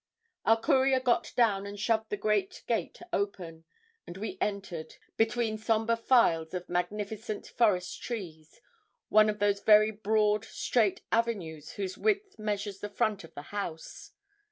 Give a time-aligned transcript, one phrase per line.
[0.45, 3.65] Our courier got down and shoved the great gate open,
[4.07, 8.59] and we entered, between sombre files of magnificent forest trees,
[9.09, 14.13] one of those very broad straight avenues whose width measures the front of the house.